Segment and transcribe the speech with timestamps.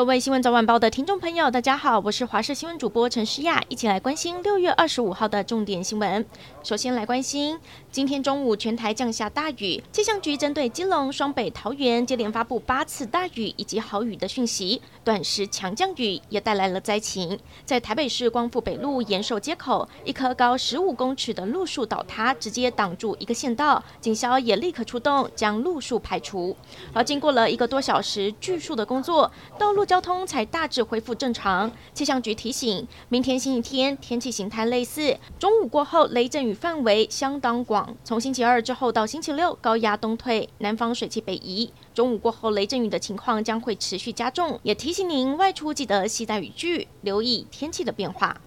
[0.00, 6.24] 各位新闻早晚报的听众朋友，大家好，我是华视新闻主播陈诗雅，一起来关心六月二十五号的重点新闻。
[6.62, 7.60] 首先来关心，
[7.92, 17.38] 今天中午全台降下大雨，气象局针对基隆、双北、桃园接连发布八次大雨以及豪雨的讯息，短时强降雨也带来了灾情。
[17.66, 26.56] 在台北市光复北路延寿街口，一棵高十五公尺的路树倒塌，直接挡住一个县道，警消也立刻出动将路树排除。
[26.94, 29.86] 而经过了一个多小时锯树的工作，道路。
[29.90, 31.68] 交通才大致恢复正常。
[31.92, 37.96] 气象局提醒，明天星期天天气形态类似，中午过后雷阵雨范围相当广。
[38.04, 44.60] 从星期二之后到星期六，高压东退，南方水汽北移，中午过后雷阵雨的情况将会持续加重。
[44.62, 48.40] 也提醒您外出记得携带雨具，留意天气的变化。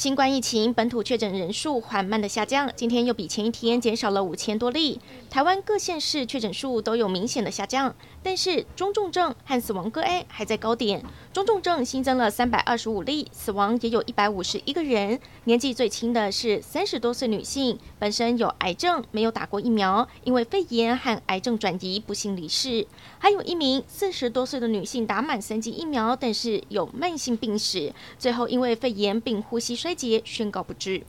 [0.00, 4.98] 新冠疫情本土确诊人数缓慢的下降，今天又比前一天减少了五千多例。
[5.28, 11.04] 台湾各县市确诊数都有明显的下降，但是中重症和死亡个案还在高点。
[11.34, 15.20] 中重症新增了三百二十五例，死亡也有一百五十一个人。
[15.44, 22.86] 年纪最轻的是三十多岁女性，本身有癌症，没有打过疫苗，因为肺炎和癌症转移不幸离世。
[23.18, 31.02] 还有一名四十多岁的女性打满三剂疫苗，但是有慢性病史，最后因为肺炎并呼吸衰竭，宣告不治。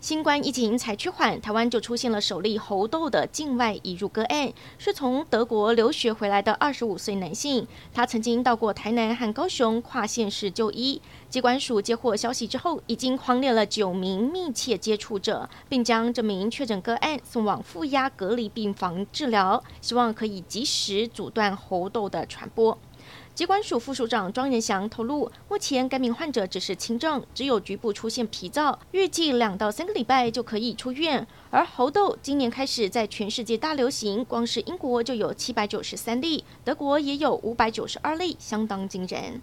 [0.00, 7.66] 新冠疫情才趋缓，台湾就出现了首例猴痘的境外移入个案，是从德国留学回来的二十五岁男性。
[7.90, 11.00] 他曾经到过台南和高雄跨县市就医。
[11.30, 22.76] 机管署接获消息之后，已经匡列了九名密切接触者，并将这名确诊个案送往负压隔离病房治疗，希望可以及时阻断猴痘的传播。
[23.34, 31.26] 疾管署副署长庄仁祥透露，目前该名患者只是轻症，只有局部出现皮燥，预计两到三个礼拜就可以出院。
[31.50, 39.42] 而猴痘今年开始在全世界大流行，光是英国就有七百九十三例，德国也有五百九十二例，相当惊人。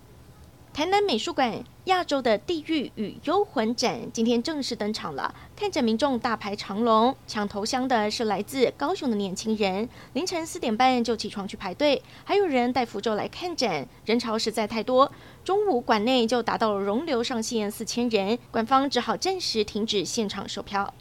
[0.74, 15.12] 台南美术馆亚洲的地狱与幽魂展今天正式登场了，看展民众大排长龙，抢头香的是来自高雄的年轻人，凌晨四点半就起床去排队，还有人带符咒来看展，人潮实在太多，
[15.44, 20.94] 中午馆内就达到了容留上限四千人，馆方只好暂时停止现场售票。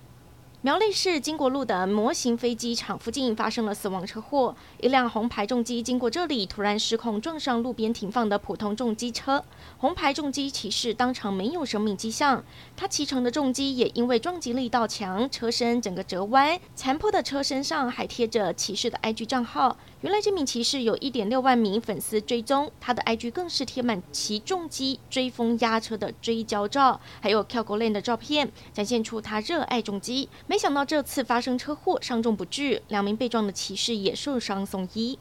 [0.62, 9.42] 苗栗市经国路的模型飞机场附近发生了死亡车祸，一辆红牌重机经过这里，突然失控撞上路边停放的普通重机车，
[9.78, 12.44] 红牌重机骑士当场没有生命迹象，
[12.76, 19.78] 他骑乘的重机也因为撞击力道强，车身整个折弯，残破的车身上还贴着骑士的 IG 账号。
[20.02, 30.28] 原来这名骑士有一点六万名粉丝追踪，他的 IG 更是贴满骑重机追风压车的追焦照，还有跳狗链的照片，展现出他热爱重机。
[30.50, 35.16] 没想到这次发生车祸，伤重不治，两名被撞的骑士也受伤送医。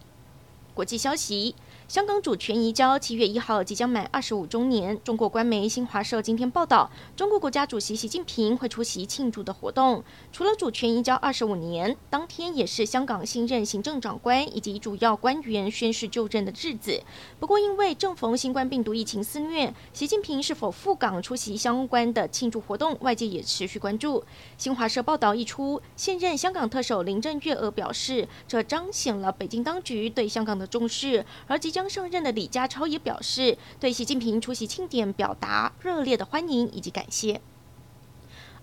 [0.74, 1.54] 国际消息。
[1.90, 5.02] 香港主权移交七月一号即将满二十五周年。
[5.04, 10.04] 中国官媒新华社今天报道，中国国家主席习近平会出席庆祝的活动。
[10.32, 17.02] 除了主权移交二十五年，当天也是香港新任行政长官以及主要官员宣誓就任的日子。
[17.40, 24.24] 不过，因为正逢新冠病毒疫情肆虐，习近平是否赴港出席相关的庆祝活动，外界也持续关注。
[24.60, 31.79] 新华社报道一出，现任香港特首林郑月娥表示，这彰显了北京当局对香港的重视，而即将。
[31.80, 37.40] 刚上任的李家超也表示，对习近平出席庆典表达热烈的欢迎以及感谢。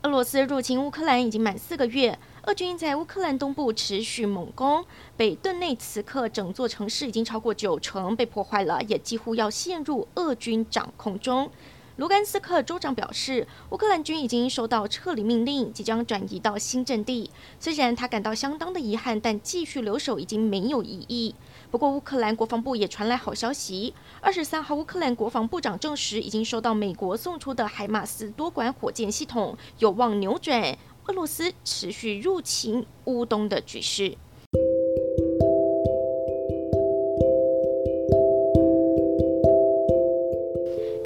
[0.03, 4.85] 俄罗斯入侵乌克兰已经满四个月，俄军在乌克兰东部持续猛攻，
[5.17, 11.51] 北顿内此刻整座城市已经超过九成被破坏了，也几乎要陷入俄军掌控中。
[11.97, 17.31] 卢甘斯克州长表示，乌克兰军已经收到撤离命令，即将转移到新阵地。
[17.59, 21.35] 虽然他感到相当的遗憾，但继续留守已经没有意义。
[21.71, 23.95] 不过，乌克兰国防部也传来好消息。
[24.21, 30.77] 二十三号，乌克兰国防部长证实，已经收到美国送出的海马斯多管火箭系统，有望扭转
[31.07, 34.19] 俄罗斯持续入侵乌东的局势。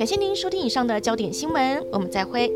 [0.01, 2.51] 感谢您收听以上的焦点新闻，我们再会。